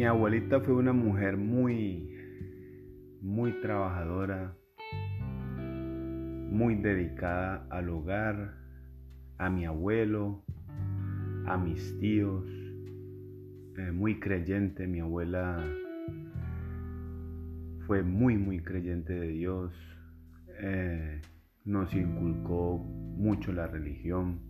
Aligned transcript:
Mi 0.00 0.06
abuelita 0.06 0.60
fue 0.60 0.76
una 0.76 0.94
mujer 0.94 1.36
muy, 1.36 2.08
muy 3.20 3.52
trabajadora, 3.60 4.56
muy 5.58 6.76
dedicada 6.76 7.66
al 7.68 7.90
hogar, 7.90 8.54
a 9.36 9.50
mi 9.50 9.66
abuelo, 9.66 10.42
a 11.44 11.58
mis 11.58 11.98
tíos, 11.98 12.46
eh, 13.76 13.92
muy 13.92 14.18
creyente. 14.18 14.86
Mi 14.86 15.00
abuela 15.00 15.62
fue 17.86 18.02
muy, 18.02 18.38
muy 18.38 18.60
creyente 18.60 19.12
de 19.12 19.28
Dios. 19.28 19.70
Eh, 20.62 21.20
nos 21.66 21.94
inculcó 21.94 22.78
mucho 22.78 23.52
la 23.52 23.66
religión. 23.66 24.40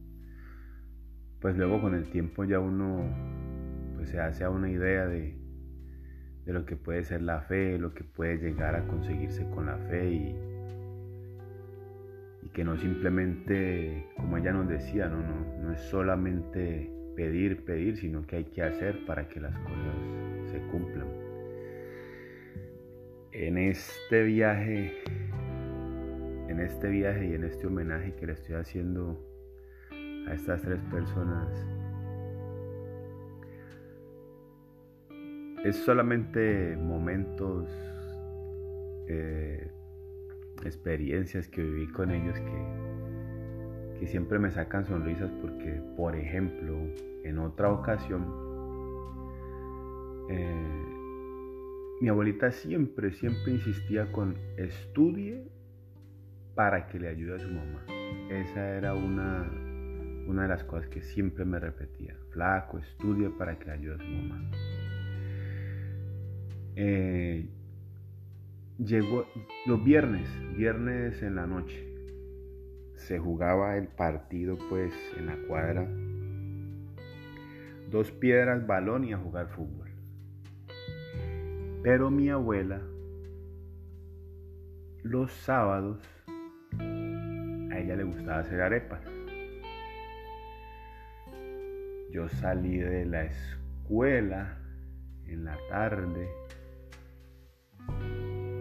Pues 1.40 1.56
luego 1.56 1.80
con 1.80 1.96
el 1.96 2.08
tiempo 2.08 2.44
ya 2.44 2.60
uno 2.60 3.04
pues 3.96 4.10
se 4.10 4.20
hace 4.20 4.44
a 4.44 4.50
una 4.50 4.70
idea 4.70 5.06
de, 5.08 5.39
de 6.50 6.58
lo 6.58 6.66
que 6.66 6.74
puede 6.74 7.04
ser 7.04 7.22
la 7.22 7.42
fe, 7.42 7.78
lo 7.78 7.94
que 7.94 8.02
puede 8.02 8.36
llegar 8.38 8.74
a 8.74 8.84
conseguirse 8.88 9.48
con 9.50 9.66
la 9.66 9.78
fe 9.78 10.10
y, 10.10 10.36
y 12.42 12.48
que 12.48 12.64
no 12.64 12.76
simplemente, 12.76 14.08
como 14.16 14.36
ella 14.36 14.52
nos 14.52 14.68
decía, 14.68 15.08
no, 15.08 15.18
no, 15.18 15.62
no 15.62 15.72
es 15.72 15.80
solamente 15.82 16.90
pedir, 17.14 17.64
pedir, 17.64 17.96
sino 17.96 18.26
que 18.26 18.36
hay 18.36 18.44
que 18.46 18.62
hacer 18.62 19.04
para 19.06 19.28
que 19.28 19.40
las 19.40 19.56
cosas 19.60 20.50
se 20.50 20.58
cumplan. 20.72 21.06
En 23.30 23.56
este 23.56 24.24
viaje, 24.24 24.92
en 26.48 26.58
este 26.58 26.88
viaje 26.88 27.28
y 27.28 27.34
en 27.34 27.44
este 27.44 27.68
homenaje 27.68 28.12
que 28.16 28.26
le 28.26 28.32
estoy 28.32 28.56
haciendo 28.56 29.24
a 30.26 30.34
estas 30.34 30.62
tres 30.62 30.80
personas, 30.90 31.64
es 35.64 35.76
solamente 35.76 36.76
momentos, 36.76 37.68
eh, 39.08 39.70
experiencias 40.64 41.48
que 41.48 41.62
viví 41.62 41.88
con 41.88 42.10
ellos 42.10 42.38
que, 42.38 43.98
que 44.00 44.06
siempre 44.06 44.38
me 44.38 44.50
sacan 44.50 44.86
sonrisas 44.86 45.30
porque, 45.42 45.82
por 45.96 46.16
ejemplo, 46.16 46.78
en 47.24 47.38
otra 47.38 47.72
ocasión, 47.72 48.24
eh, 50.30 50.84
mi 52.00 52.08
abuelita 52.08 52.50
siempre, 52.52 53.12
siempre 53.12 53.52
insistía 53.52 54.10
con 54.12 54.36
estudie 54.56 55.44
para 56.54 56.88
que 56.88 56.98
le 56.98 57.08
ayude 57.08 57.36
a 57.36 57.38
su 57.38 57.48
mamá. 57.48 57.84
Esa 58.30 58.76
era 58.76 58.94
una, 58.94 59.50
una 60.26 60.42
de 60.42 60.48
las 60.48 60.64
cosas 60.64 60.88
que 60.88 61.02
siempre 61.02 61.44
me 61.44 61.58
repetía. 61.58 62.16
Flaco, 62.30 62.78
estudie 62.78 63.28
para 63.30 63.58
que 63.58 63.66
le 63.66 63.72
ayude 63.72 63.94
a 63.94 63.98
su 63.98 64.04
mamá. 64.04 64.50
Eh, 66.76 67.48
llegó 68.78 69.26
los 69.66 69.84
viernes, 69.84 70.28
viernes 70.56 71.22
en 71.22 71.34
la 71.34 71.46
noche, 71.46 71.86
se 72.94 73.18
jugaba 73.18 73.76
el 73.76 73.88
partido 73.88 74.56
pues 74.68 74.94
en 75.16 75.26
la 75.26 75.36
cuadra, 75.48 75.86
dos 77.90 78.10
piedras, 78.12 78.66
balón 78.66 79.04
y 79.04 79.12
a 79.12 79.18
jugar 79.18 79.48
fútbol. 79.48 79.88
Pero 81.82 82.10
mi 82.10 82.28
abuela, 82.28 82.80
los 85.02 85.32
sábados, 85.32 85.98
a 86.78 87.78
ella 87.78 87.96
le 87.96 88.04
gustaba 88.04 88.38
hacer 88.38 88.60
arepas. 88.60 89.00
Yo 92.10 92.28
salí 92.28 92.78
de 92.78 93.06
la 93.06 93.24
escuela 93.24 94.58
en 95.26 95.44
la 95.44 95.56
tarde 95.68 96.28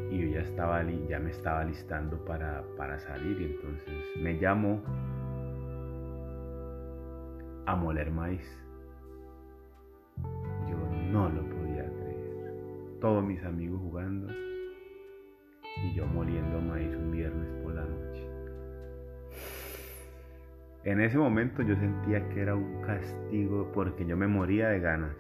y 0.09 0.19
yo 0.19 0.27
ya, 0.27 0.41
estaba, 0.41 0.83
ya 0.83 1.19
me 1.19 1.29
estaba 1.29 1.63
listando 1.63 2.23
para, 2.25 2.63
para 2.77 2.99
salir 2.99 3.39
y 3.41 3.45
entonces 3.45 3.93
me 4.21 4.37
llamó 4.39 4.81
a 7.65 7.75
moler 7.75 8.11
maíz. 8.11 8.57
Yo 10.67 10.77
no 11.11 11.29
lo 11.29 11.43
podía 11.43 11.85
creer. 11.85 12.99
Todos 12.99 13.23
mis 13.23 13.43
amigos 13.43 13.79
jugando 13.81 14.33
y 15.83 15.93
yo 15.93 16.07
moliendo 16.07 16.59
maíz 16.61 16.95
un 16.95 17.11
viernes 17.11 17.51
por 17.63 17.75
la 17.75 17.85
noche. 17.85 18.27
En 20.85 21.01
ese 21.01 21.17
momento 21.17 21.61
yo 21.61 21.75
sentía 21.75 22.27
que 22.29 22.41
era 22.41 22.55
un 22.55 22.81
castigo 22.81 23.71
porque 23.73 24.05
yo 24.05 24.17
me 24.17 24.27
moría 24.27 24.69
de 24.69 24.79
ganas 24.79 25.15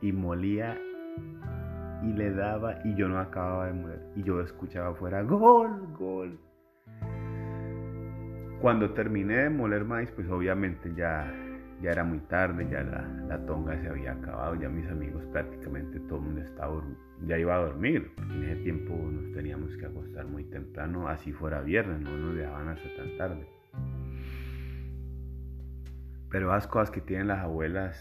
y 0.00 0.12
molía 0.12 0.78
y 2.04 2.12
le 2.12 2.32
daba 2.32 2.78
y 2.84 2.94
yo 2.94 3.08
no 3.08 3.18
acababa 3.18 3.66
de 3.66 3.72
mover. 3.72 4.00
Y 4.16 4.22
yo 4.22 4.40
escuchaba 4.40 4.90
afuera, 4.90 5.22
gol, 5.22 5.92
gol. 5.98 6.38
Cuando 8.60 8.90
terminé 8.92 9.36
de 9.44 9.50
moler 9.50 9.84
maíz, 9.84 10.10
pues 10.12 10.28
obviamente 10.30 10.92
ya, 10.94 11.32
ya 11.82 11.90
era 11.90 12.04
muy 12.04 12.18
tarde, 12.20 12.66
ya 12.70 12.82
la, 12.82 13.06
la 13.28 13.44
tonga 13.46 13.78
se 13.80 13.88
había 13.88 14.12
acabado, 14.12 14.54
ya 14.54 14.68
mis 14.68 14.88
amigos 14.88 15.24
prácticamente 15.32 16.00
todo 16.00 16.18
el 16.18 16.24
mundo 16.24 16.40
estaba, 16.40 16.82
ya 17.26 17.38
iba 17.38 17.54
a 17.54 17.58
dormir. 17.58 18.10
En 18.30 18.44
ese 18.44 18.56
tiempo 18.62 18.94
nos 18.94 19.32
teníamos 19.32 19.76
que 19.76 19.86
acostar 19.86 20.26
muy 20.26 20.44
temprano, 20.44 21.08
así 21.08 21.32
fuera 21.32 21.60
viernes, 21.60 22.00
no 22.00 22.16
nos 22.16 22.36
dejaban 22.36 22.68
hasta 22.68 22.88
tan 22.96 23.16
tarde. 23.18 23.46
Pero 26.30 26.48
las 26.48 26.66
cosas 26.66 26.90
que 26.90 27.00
tienen 27.00 27.28
las 27.28 27.40
abuelas 27.40 27.96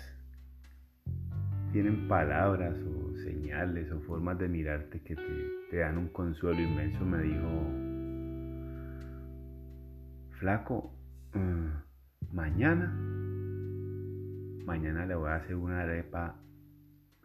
tienen 1.72 2.08
palabras 2.08 2.76
o 2.82 3.03
señales 3.24 3.92
o 3.92 4.00
formas 4.02 4.38
de 4.38 4.48
mirarte 4.48 5.02
que 5.02 5.16
te, 5.16 5.78
dan 5.78 5.98
un 5.98 6.10
consuelo 6.10 6.62
inmenso, 6.62 7.04
me 7.06 7.22
dijo, 7.22 7.50
flaco, 10.40 10.94
mm, 11.34 12.34
mañana, 12.34 12.94
mañana 14.66 15.06
le 15.06 15.16
voy 15.16 15.30
a 15.30 15.36
hacer 15.36 15.56
una 15.56 15.82
arepa, 15.82 16.36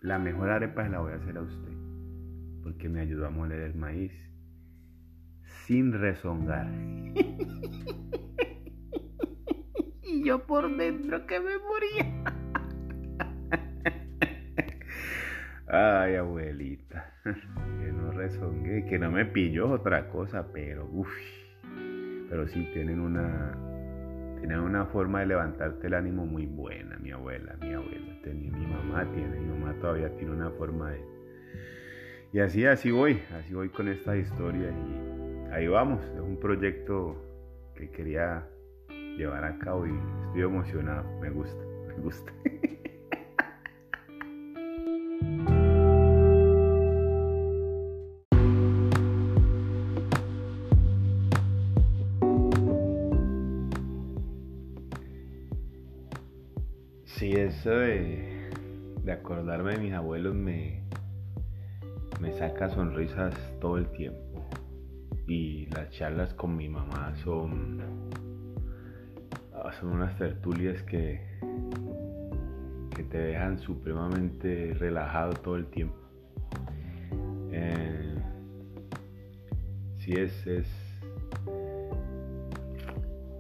la 0.00 0.19
mejor 0.19 0.50
arepa 0.50 0.88
la 0.88 1.00
voy 1.00 1.12
a 1.12 1.16
hacer 1.16 1.36
a 1.36 1.42
usted, 1.42 1.72
porque 2.62 2.88
me 2.88 3.00
ayudó 3.00 3.26
a 3.26 3.30
moler 3.30 3.60
el 3.60 3.75
maíz 3.75 4.12
sin 5.66 5.92
rezongar. 5.92 6.69
y 10.03 10.25
yo 10.25 10.47
por 10.47 10.75
dentro 10.76 11.26
que 11.26 11.41
me 11.41 11.59
moría. 11.59 12.47
Ay, 15.71 16.15
abuelita, 16.15 17.12
que 17.25 17.93
no 17.93 18.11
rezongué, 18.12 18.87
que 18.87 18.99
no 18.99 19.11
me 19.11 19.27
pilló 19.27 19.71
otra 19.71 20.09
cosa, 20.09 20.51
pero 20.51 20.89
uff, 20.91 21.11
pero 22.31 22.49
sí 22.49 22.71
tienen 22.73 23.01
una, 23.01 23.55
tienen 24.39 24.61
una 24.61 24.87
forma 24.87 25.21
de 25.21 25.27
levantarte 25.27 25.89
el 25.89 25.93
ánimo 25.93 26.25
muy 26.25 26.47
buena, 26.47 26.97
mi 26.97 27.11
abuela, 27.11 27.55
mi 27.61 27.75
abuela, 27.75 28.19
tenía, 28.25 28.51
mi 28.51 28.67
mamá 28.67 29.05
tiene, 29.12 29.41
mi 29.41 29.59
mamá 29.59 29.75
todavía 29.78 30.09
tiene 30.17 30.33
una 30.33 30.51
forma 30.53 30.91
de... 30.93 31.05
Y 32.33 32.39
así, 32.39 32.65
así 32.65 32.91
voy, 32.91 33.21
así 33.39 33.53
voy 33.53 33.69
con 33.69 33.89
esta 33.89 34.17
historia 34.17 34.71
y 34.71 35.53
ahí 35.53 35.69
vamos, 35.69 36.03
es 36.15 36.21
un 36.21 36.41
proyecto 36.41 37.15
que 37.75 37.91
quería 37.91 38.49
llevar 39.19 39.45
a 39.45 39.59
cabo 39.59 39.87
y 39.87 39.93
estoy 40.28 40.43
emocionado, 40.43 41.05
me 41.21 41.28
gusta, 41.28 41.62
me 41.89 41.95
gusta. 42.03 42.33
eso 57.59 57.71
de, 57.71 59.13
acordarme 59.13 59.72
de 59.72 59.78
mis 59.78 59.93
abuelos 59.93 60.33
me, 60.33 60.84
me 62.21 62.33
saca 62.39 62.69
sonrisas 62.69 63.34
todo 63.60 63.78
el 63.78 63.89
tiempo. 63.91 64.49
Y 65.27 65.66
las 65.66 65.91
charlas 65.91 66.33
con 66.34 66.57
mi 66.57 66.69
mamá 66.69 67.15
son, 67.25 67.83
ah, 69.55 69.72
son 69.81 69.91
unas 69.91 70.16
tertulias 70.16 70.81
que, 70.84 71.21
que 72.95 73.03
te 73.03 73.19
dejan 73.19 73.59
supremamente 73.59 74.75
relajado 74.75 75.33
todo 75.33 75.57
el 75.57 75.66
tiempo. 75.66 75.99
Eh, 77.51 78.15
sí, 79.99 80.13
es, 80.13 80.47
es 80.47 80.69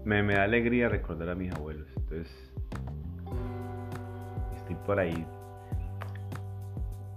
me, 0.04 0.24
me 0.24 0.34
da 0.34 0.42
alegría 0.42 0.88
recordar 0.88 1.28
a 1.28 1.34
mis 1.36 1.52
abuelos. 1.52 1.86
Entonces, 1.96 2.47
estoy 4.68 4.84
por 4.84 5.00
ahí 5.00 5.26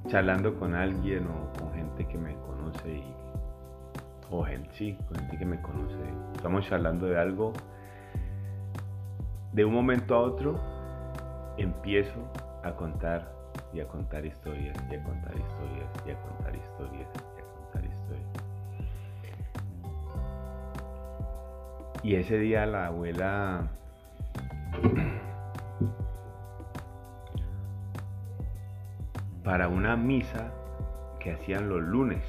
charlando 0.07 0.57
con 0.57 0.73
alguien 0.73 1.27
o 1.27 1.51
con 1.59 1.73
gente 1.73 2.07
que 2.07 2.17
me 2.17 2.33
conoce 2.35 3.03
o 4.29 4.43
gente, 4.43 4.69
sí, 4.73 4.97
con 5.09 5.17
gente 5.17 5.37
que 5.37 5.45
me 5.45 5.61
conoce. 5.61 5.97
Estamos 6.33 6.65
charlando 6.65 7.07
de 7.07 7.19
algo. 7.19 7.51
De 9.51 9.65
un 9.65 9.73
momento 9.73 10.15
a 10.15 10.19
otro 10.19 10.57
empiezo 11.57 12.21
a 12.63 12.71
contar 12.71 13.29
y 13.73 13.81
a 13.81 13.87
contar 13.87 14.25
historias 14.25 14.77
y 14.89 14.95
a 14.95 15.03
contar 15.03 15.33
historias 15.35 15.89
y 16.07 16.11
a 16.11 16.21
contar 16.21 16.55
historias 16.55 17.09
y 17.13 17.41
a 17.41 17.45
contar 17.55 17.85
historias. 17.85 18.27
Y 22.03 22.15
ese 22.15 22.37
día 22.37 22.65
la 22.65 22.87
abuela 22.87 23.67
para 29.51 29.67
una 29.67 29.97
misa 29.97 30.49
que 31.19 31.31
hacían 31.31 31.67
los 31.67 31.81
lunes. 31.81 32.23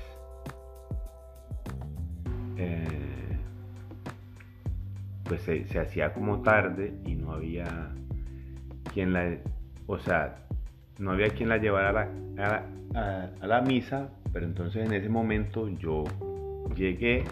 Eh, 2.57 3.39
pues 5.23 5.43
se, 5.43 5.79
hacía 5.79 6.13
como 6.15 6.43
tarde 6.43 6.93
y 7.07 7.15
no 7.15 7.33
había 7.33 7.93
quien 8.93 9.13
la, 9.13 9.37
o 9.87 10.01
sea, 10.01 10.35
no 10.99 11.13
había 11.13 11.29
quien 11.29 11.49
la 11.49 11.59
llevara 11.59 12.11
a 12.41 13.47
la, 13.47 13.61
misa, 13.61 14.09
pero 14.33 14.45
entonces 14.45 14.85
en 14.85 14.93
ese 14.93 15.09
momento 15.09 15.69
yo 15.69 16.03
llegué 16.75 17.23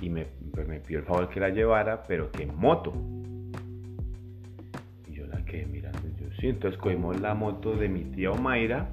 y 0.00 0.10
me, 0.10 0.26
pues 0.54 0.68
me 0.68 0.78
pidió 0.78 1.00
el 1.00 1.06
favor 1.06 1.28
que 1.28 1.40
la 1.40 1.48
llevara, 1.48 2.04
pero 2.04 2.30
que 2.30 2.44
en 2.44 2.56
moto. 2.56 2.92
Sí, 6.40 6.48
entonces 6.48 6.80
cogimos 6.80 7.20
la 7.20 7.34
moto 7.34 7.76
de 7.76 7.88
mi 7.88 8.04
tía 8.04 8.30
Omaira, 8.30 8.88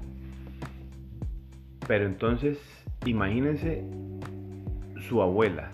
pero 1.86 2.04
entonces 2.04 2.58
imagínense 3.06 3.82
su 5.08 5.22
abuela 5.22 5.70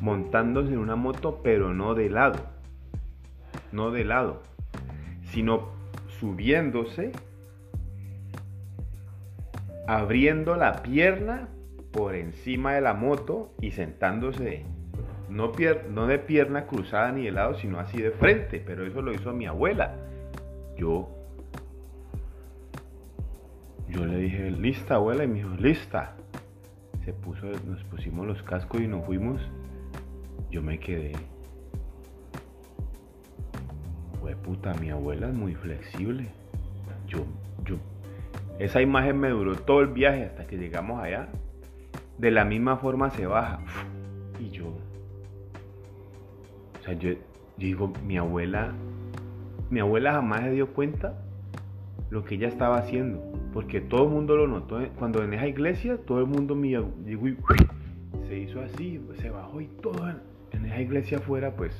montándose 0.00 0.72
en 0.72 0.78
una 0.78 0.96
moto, 0.96 1.40
pero 1.42 1.74
no 1.74 1.94
de 1.94 2.08
lado, 2.08 2.38
no 3.70 3.90
de 3.90 4.04
lado, 4.04 4.42
sino 5.24 5.68
subiéndose, 6.18 7.12
abriendo 9.86 10.56
la 10.56 10.82
pierna 10.82 11.48
por 11.92 12.14
encima 12.14 12.72
de 12.74 12.80
la 12.80 12.94
moto 12.94 13.52
y 13.60 13.72
sentándose, 13.72 14.64
no, 15.30 15.52
no 15.90 16.06
de 16.06 16.18
pierna 16.18 16.66
cruzada 16.66 17.12
ni 17.12 17.24
de 17.24 17.32
lado, 17.32 17.54
sino 17.54 17.78
así 17.78 18.00
de 18.00 18.10
frente, 18.10 18.62
pero 18.64 18.84
eso 18.84 19.00
lo 19.00 19.12
hizo 19.12 19.32
mi 19.32 19.46
abuela. 19.46 19.94
Yo, 20.76 21.08
yo 23.88 24.04
le 24.04 24.16
dije, 24.16 24.50
lista 24.50 24.96
abuela, 24.96 25.24
y 25.24 25.28
me 25.28 25.34
dijo, 25.36 25.50
lista. 25.58 26.16
Se 27.04 27.14
puso, 27.14 27.46
nos 27.46 27.82
pusimos 27.84 28.26
los 28.26 28.42
cascos 28.42 28.80
y 28.80 28.86
nos 28.86 29.06
fuimos 29.06 29.40
yo 30.50 30.62
me 30.62 30.78
quedé. 30.78 31.12
Fue 34.20 34.34
puta, 34.34 34.74
mi 34.74 34.90
abuela 34.90 35.28
es 35.28 35.34
muy 35.34 35.54
flexible. 35.54 36.28
Yo, 37.06 37.24
yo, 37.64 37.76
esa 38.58 38.82
imagen 38.82 39.18
me 39.18 39.30
duró 39.30 39.54
todo 39.56 39.80
el 39.80 39.88
viaje 39.88 40.24
hasta 40.24 40.46
que 40.46 40.56
llegamos 40.56 41.00
allá. 41.00 41.28
De 42.18 42.30
la 42.30 42.44
misma 42.44 42.76
forma 42.76 43.10
se 43.10 43.26
baja. 43.26 43.60
Yo, 46.92 47.10
digo, 47.56 47.92
mi 48.06 48.16
abuela, 48.16 48.72
mi 49.70 49.80
abuela 49.80 50.12
jamás 50.12 50.42
se 50.42 50.50
dio 50.52 50.72
cuenta 50.72 51.14
lo 52.10 52.24
que 52.24 52.34
ella 52.34 52.48
estaba 52.48 52.78
haciendo, 52.78 53.22
porque 53.52 53.80
todo 53.80 54.04
el 54.04 54.10
mundo 54.10 54.36
lo 54.36 54.48
notó. 54.48 54.80
Cuando 54.98 55.22
en 55.22 55.34
esa 55.34 55.46
iglesia, 55.46 55.98
todo 55.98 56.20
el 56.20 56.26
mundo 56.26 56.54
me 56.54 56.76
se 58.28 58.38
hizo 58.38 58.60
así, 58.60 59.00
se 59.20 59.30
bajó 59.30 59.60
y 59.60 59.66
todo 59.66 60.08
en 60.52 60.64
esa 60.66 60.80
iglesia 60.80 61.18
afuera, 61.18 61.54
pues 61.56 61.72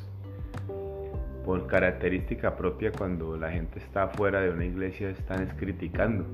por 1.45 1.67
característica 1.67 2.57
propia, 2.57 2.93
cuando 2.93 3.37
la 3.37 3.51
gente 3.51 3.79
está 3.79 4.05
afuera 4.05 4.41
de 4.41 4.51
una 4.51 4.65
iglesia, 4.65 5.11
están 5.11 5.47
criticando. 5.57 6.25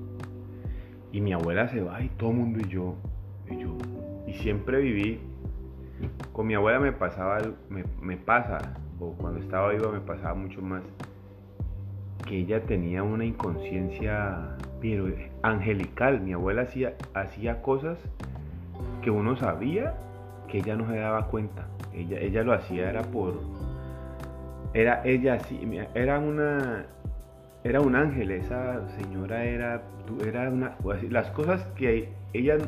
Y 1.12 1.20
mi 1.20 1.32
abuela 1.32 1.68
se 1.68 1.80
va 1.80 2.02
y 2.02 2.08
todo 2.10 2.30
el 2.30 2.36
mundo 2.36 2.58
y 2.66 2.68
yo, 2.68 2.96
y 3.50 3.58
yo, 3.58 3.78
y 4.26 4.34
siempre 4.34 4.80
viví, 4.80 5.20
con 6.36 6.46
mi 6.46 6.52
abuela 6.54 6.78
me 6.78 6.92
pasaba, 6.92 7.38
me, 7.70 8.16
pasa, 8.18 8.58
o 9.00 9.12
cuando 9.12 9.40
estaba 9.40 9.70
viva 9.70 9.90
me 9.90 10.00
pasaba 10.00 10.34
mucho 10.34 10.60
más, 10.60 10.82
que 12.26 12.40
ella 12.40 12.60
tenía 12.60 13.02
una 13.02 13.24
inconsciencia, 13.24 14.54
pero 14.78 15.06
angelical. 15.40 16.20
Mi 16.20 16.34
abuela 16.34 16.62
hacía, 16.62 16.92
hacía 17.14 17.62
cosas 17.62 17.98
que 19.00 19.10
uno 19.10 19.34
sabía 19.38 19.94
que 20.46 20.58
ella 20.58 20.76
no 20.76 20.86
se 20.90 20.98
daba 20.98 21.28
cuenta. 21.28 21.68
Ella, 21.94 22.18
ella 22.20 22.42
lo 22.42 22.52
hacía 22.52 22.90
era 22.90 23.00
por... 23.00 23.40
Era 24.74 25.00
ella 25.06 25.34
así, 25.36 25.58
era 25.94 26.18
una... 26.18 26.84
Era 27.64 27.80
un 27.80 27.96
ángel, 27.96 28.30
esa 28.32 28.86
señora 28.90 29.42
era, 29.42 29.80
era 30.22 30.50
una... 30.50 30.76
Las 31.08 31.30
cosas 31.30 31.62
que 31.76 32.10
ella 32.34 32.58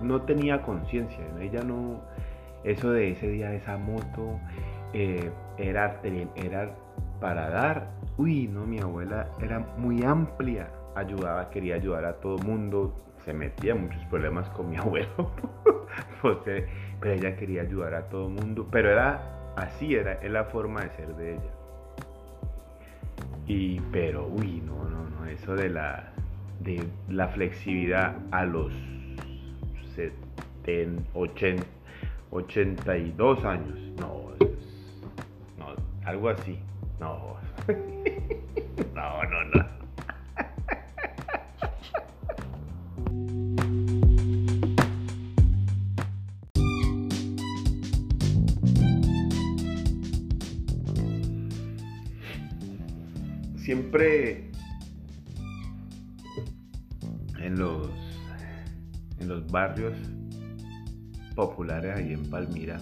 no 0.00 0.22
tenía 0.22 0.62
conciencia, 0.62 1.24
ella 1.40 1.64
no... 1.64 2.14
Eso 2.64 2.90
de 2.90 3.10
ese 3.10 3.28
día, 3.28 3.52
esa 3.52 3.76
moto, 3.76 4.40
eh, 4.92 5.30
era, 5.58 6.00
era 6.34 6.74
para 7.20 7.50
dar. 7.50 7.90
Uy, 8.16 8.48
no, 8.48 8.66
mi 8.66 8.80
abuela 8.80 9.28
era 9.40 9.58
muy 9.76 10.02
amplia, 10.02 10.68
ayudaba, 10.94 11.50
quería 11.50 11.76
ayudar 11.76 12.04
a 12.04 12.14
todo 12.14 12.38
mundo, 12.38 12.94
se 13.24 13.32
metía 13.32 13.72
en 13.72 13.82
muchos 13.82 14.04
problemas 14.06 14.48
con 14.50 14.70
mi 14.70 14.76
abuelo, 14.78 15.30
pero 16.22 17.12
ella 17.12 17.36
quería 17.36 17.62
ayudar 17.62 17.94
a 17.94 18.08
todo 18.08 18.28
mundo, 18.28 18.66
pero 18.70 18.90
era 18.90 19.54
así, 19.56 19.94
era, 19.94 20.18
la 20.28 20.44
forma 20.44 20.82
de 20.82 20.90
ser 20.90 21.14
de 21.16 21.32
ella. 21.32 21.50
Y, 23.46 23.80
pero, 23.92 24.26
uy, 24.26 24.62
no, 24.64 24.88
no, 24.88 25.08
no, 25.10 25.26
eso 25.26 25.54
de 25.54 25.68
la, 25.68 26.12
de 26.60 26.82
la 27.08 27.28
flexibilidad 27.28 28.16
a 28.30 28.44
los 28.44 28.72
80, 31.14 31.64
82 32.34 33.44
años, 33.44 33.78
no, 34.00 34.32
no, 35.56 35.74
algo 36.04 36.28
así, 36.30 36.58
no, 36.98 37.36
no, 38.94 39.24
no, 39.24 39.44
no. 39.54 39.74
siempre 53.58 54.50
en 57.38 57.58
los, 57.58 57.88
en 59.18 59.28
los 59.28 59.46
barrios 59.50 59.94
populares 61.34 61.96
ahí 61.96 62.12
en 62.12 62.28
Palmira 62.30 62.78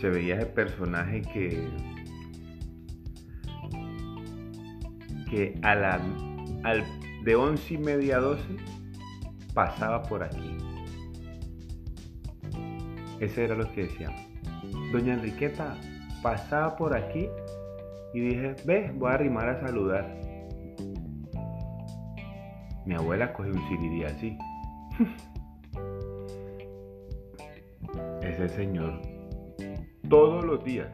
se 0.00 0.08
veía 0.08 0.36
ese 0.36 0.46
personaje 0.46 1.22
que 1.22 1.68
que 5.30 5.58
a 5.62 5.74
la 5.74 6.00
al, 6.64 6.84
de 7.24 7.36
once 7.36 7.74
y 7.74 7.78
media 7.78 8.16
a 8.16 8.20
12 8.20 8.42
pasaba 9.54 10.02
por 10.02 10.22
aquí 10.22 10.56
ese 13.20 13.44
era 13.44 13.54
lo 13.54 13.70
que 13.72 13.82
decíamos 13.82 14.22
doña 14.92 15.14
Enriqueta 15.14 15.76
pasaba 16.22 16.76
por 16.76 16.96
aquí 16.96 17.28
y 18.12 18.20
dije, 18.20 18.56
ve, 18.64 18.92
voy 18.94 19.10
a 19.10 19.14
arrimar 19.14 19.48
a 19.48 19.60
saludar. 19.60 20.16
Mi 22.86 22.94
abuela 22.94 23.32
cogió 23.32 23.52
un 23.52 23.68
sirirí 23.68 24.04
así. 24.04 24.38
Ese 28.38 28.54
señor, 28.54 29.00
todos 30.08 30.44
los 30.44 30.64
días, 30.64 30.88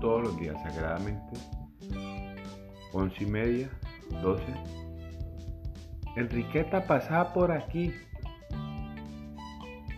todos 0.00 0.22
los 0.22 0.36
días, 0.38 0.56
sagradamente, 0.62 1.36
once 2.92 3.24
y 3.24 3.26
media, 3.26 3.68
doce, 4.22 4.54
Enriqueta 6.16 6.86
pasaba 6.86 7.32
por 7.32 7.50
aquí. 7.50 7.92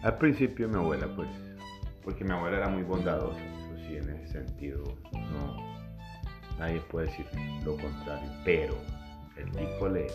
Al 0.02 0.16
principio 0.16 0.66
mi 0.66 0.76
abuela, 0.76 1.08
pues, 1.14 1.28
porque 2.02 2.24
mi 2.24 2.32
abuela 2.32 2.56
era 2.56 2.68
muy 2.68 2.82
bondadosa 2.82 3.40
en 3.88 4.10
ese 4.10 4.26
sentido 4.32 4.82
no 5.12 5.66
nadie 6.58 6.80
puede 6.90 7.06
decir 7.06 7.26
lo 7.64 7.76
contrario, 7.76 8.30
pero 8.44 8.74
el 9.36 9.50
tipo 9.52 9.88
le 9.88 10.06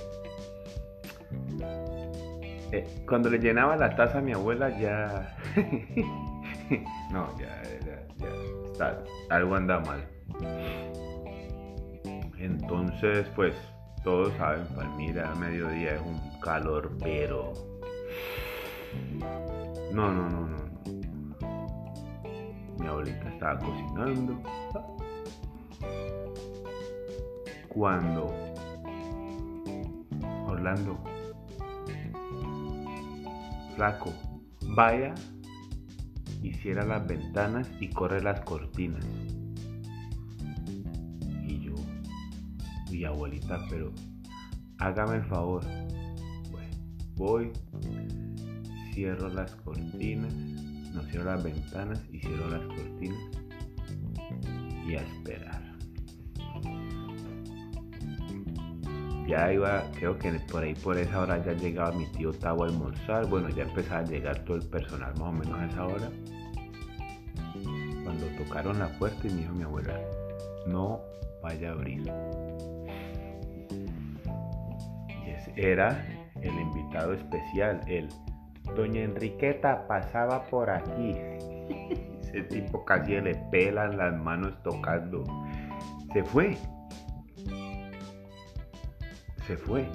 eh, 2.71 3.03
cuando 3.07 3.29
le 3.29 3.39
llenaba 3.39 3.75
la 3.75 3.95
taza 3.95 4.19
a 4.19 4.21
mi 4.21 4.31
abuela 4.31 4.69
ya 4.79 5.35
no 7.11 7.27
ya, 7.37 7.61
ya, 7.85 8.27
está, 8.71 9.03
algo 9.29 9.55
anda 9.55 9.79
mal 9.79 10.07
entonces 12.37 13.27
pues 13.35 13.55
todos 14.03 14.33
saben 14.37 14.65
Palmira 14.75 15.31
a 15.31 15.35
mediodía 15.35 15.95
es 15.95 16.01
un 16.01 16.39
calor 16.39 16.91
pero 17.03 17.53
no 19.93 20.11
no 20.11 20.29
no 20.29 20.47
no 20.47 20.61
mi 22.81 22.87
abuelita 22.87 23.29
estaba 23.29 23.59
cocinando. 23.59 24.41
cuando 27.69 28.33
Orlando, 30.47 30.97
flaco, 33.75 34.13
vaya, 34.75 35.13
hiciera 36.41 36.85
las 36.85 37.05
ventanas 37.07 37.69
y 37.79 37.89
corre 37.89 38.21
las 38.21 38.41
cortinas. 38.41 39.05
Y 41.45 41.59
yo, 41.59 41.75
mi 42.91 43.03
abuelita, 43.03 43.59
pero 43.69 43.91
hágame 44.77 45.17
el 45.17 45.25
favor. 45.25 45.63
Bueno, 46.51 46.75
voy, 47.15 47.51
cierro 48.93 49.29
las 49.29 49.55
cortinas, 49.57 50.33
no 50.33 51.01
cierro 51.03 51.25
las 51.25 51.43
ventanas 51.43 52.03
y 52.11 52.19
cierro 52.19 52.49
las 52.49 52.65
cortinas 52.67 53.19
y 54.85 54.95
a 54.95 55.01
esperar. 55.01 55.70
Ya 59.31 59.50
iba, 59.53 59.81
creo 59.95 60.17
que 60.17 60.29
por 60.51 60.61
ahí 60.61 60.75
por 60.75 60.97
esa 60.97 61.21
hora 61.21 61.38
ya 61.38 61.53
llegaba 61.53 61.93
mi 61.93 62.05
tío 62.07 62.33
Tavo 62.33 62.65
a 62.65 62.67
almorzar. 62.67 63.27
Bueno, 63.27 63.47
ya 63.47 63.63
empezaba 63.63 64.01
a 64.01 64.03
llegar 64.03 64.39
todo 64.39 64.57
el 64.57 64.67
personal 64.67 65.13
más 65.13 65.21
o 65.21 65.31
menos 65.31 65.57
a 65.57 65.65
esa 65.67 65.85
hora. 65.85 66.09
Cuando 68.03 68.25
tocaron 68.38 68.77
la 68.77 68.89
puerta 69.00 69.25
y 69.25 69.29
me 69.29 69.38
dijo 69.38 69.53
mi 69.53 69.63
abuela, 69.63 69.97
no 70.67 71.00
vaya 71.41 71.69
a 71.69 71.71
abrir. 71.71 72.11
Y 75.25 75.29
ese 75.29 75.53
era 75.55 76.05
el 76.41 76.53
invitado 76.53 77.13
especial, 77.13 77.79
el 77.88 78.09
Doña 78.75 79.00
Enriqueta 79.00 79.88
pasaba 79.88 80.43
por 80.43 80.69
aquí. 80.69 81.15
Ese 82.21 82.41
tipo 82.43 82.83
casi 82.83 83.21
le 83.21 83.35
pelan 83.50 83.97
las 83.97 84.13
manos 84.13 84.61
tocando. 84.61 85.23
Se 86.11 86.21
fue. 86.21 86.57
Se 89.48 89.57
fue. 89.57 89.88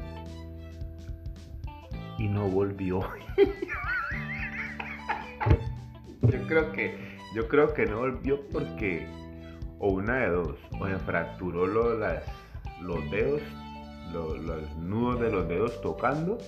Y 2.19 2.29
no 2.29 2.49
volvió. 2.49 3.01
yo 6.23 6.47
creo 6.47 6.73
que 6.73 7.17
yo 7.35 7.49
creo 7.49 7.75
que 7.75 7.85
no 7.87 7.99
volvió 7.99 8.41
porque 8.49 9.07
o 9.79 9.91
una 9.91 10.17
de 10.21 10.29
dos, 10.29 10.57
o 10.81 10.87
se 10.87 10.97
fracturó 10.97 11.67
los 11.67 12.01
dedos, 13.11 13.43
los 14.13 14.77
nudos 14.79 15.21
de 15.21 15.31
los 15.31 15.47
dedos 15.47 15.81
tocando 15.83 16.39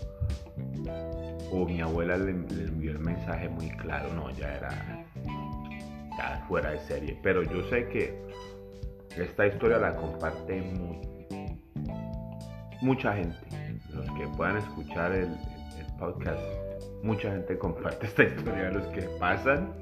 o 1.50 1.66
mi 1.66 1.80
abuela 1.80 2.16
le, 2.16 2.30
envió 2.30 2.92
el 2.92 2.98
mensaje 2.98 3.48
muy 3.48 3.68
claro, 3.70 4.12
no, 4.14 4.30
ya 4.30 4.54
era 4.54 5.06
ya 6.16 6.44
fuera 6.48 6.70
de 6.70 6.78
serie. 6.80 7.18
Pero 7.22 7.42
yo 7.42 7.62
sé 7.68 7.88
que 7.88 8.18
esta 9.16 9.46
historia 9.46 9.78
la 9.78 9.96
comparte 9.96 10.60
muy, 10.60 11.00
mucha 12.80 13.14
gente. 13.14 13.38
Los 13.92 14.06
que 14.12 14.26
puedan 14.36 14.56
escuchar 14.58 15.12
el, 15.12 15.28
podcast, 15.98 16.40
mucha 17.02 17.30
gente 17.32 17.58
comparte 17.58 18.06
esta 18.06 18.22
historia. 18.24 18.70
Los 18.70 18.86
que 18.88 19.02
pasan, 19.18 19.74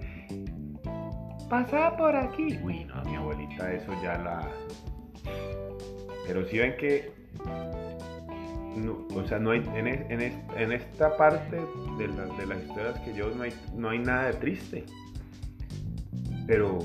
pasa 1.50 1.96
por 1.96 2.16
aquí. 2.16 2.58
Uy, 2.62 2.84
no, 2.84 3.02
mi 3.04 3.16
abuelita, 3.16 3.72
eso 3.72 3.92
ya 4.02 4.18
la. 4.18 4.48
Pero 6.26 6.44
si 6.46 6.58
ven 6.58 6.76
que 6.76 7.12
o 9.14 9.26
sea, 9.26 9.38
no 9.38 9.52
hay, 9.52 9.62
en, 9.74 10.72
esta 10.72 11.16
parte 11.16 11.56
de, 11.56 12.08
las 12.46 12.62
historias 12.62 12.98
que 13.00 13.14
yo 13.14 13.30
no 13.30 13.44
hay, 13.44 13.52
no 13.74 13.90
hay 13.90 13.98
nada 13.98 14.26
de 14.26 14.32
triste. 14.34 14.84
Pero 16.46 16.78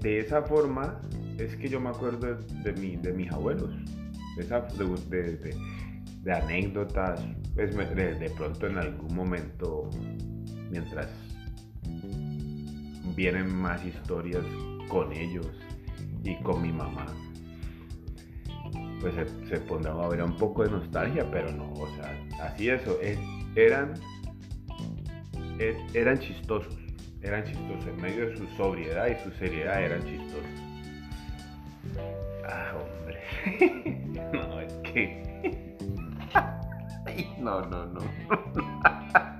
de 0.00 0.20
esa 0.20 0.42
forma 0.42 1.00
es 1.38 1.56
que 1.56 1.68
yo 1.68 1.80
me 1.80 1.90
acuerdo 1.90 2.36
de, 2.36 2.72
de 2.72 3.12
mis 3.12 3.30
abuelos, 3.32 3.70
de, 4.36 5.54
de, 6.22 6.32
anécdotas, 6.32 7.20
pues, 7.54 7.76
de, 7.76 8.32
pronto 8.36 8.66
en 8.66 8.78
algún 8.78 9.14
momento, 9.14 9.90
mientras 10.70 11.08
vienen 13.14 13.54
más 13.54 13.84
historias 13.84 14.44
con 14.88 15.12
ellos 15.12 15.50
y 16.24 16.36
con 16.42 16.62
mi 16.62 16.72
mamá 16.72 17.06
pues 19.02 19.14
se, 19.48 19.58
pondrá 19.60 19.92
a 19.92 20.08
ver 20.08 20.22
un 20.22 20.36
poco 20.36 20.62
de 20.62 20.70
nostalgia, 20.70 21.28
pero 21.30 21.50
no, 21.52 21.72
o 21.72 21.88
sea, 21.96 22.16
así 22.40 22.70
eso, 22.70 22.98
eran, 23.56 23.94
e, 25.58 25.76
eran 25.92 26.18
chistosos, 26.20 26.74
eran 27.20 27.42
chistosos, 27.44 27.86
en 27.88 28.00
medio 28.00 28.30
de 28.30 28.36
su 28.36 28.46
sobriedad 28.56 29.08
y 29.08 29.22
su 29.24 29.36
seriedad 29.38 29.82
eran 29.82 30.04
chistosos. 30.04 30.61
Ah, 33.22 33.50
hombre, 33.50 34.32
no, 34.32 34.60
es 34.60 34.72
que... 34.84 35.22
no, 37.38 37.60
no, 37.62 37.86
no. 37.86 38.00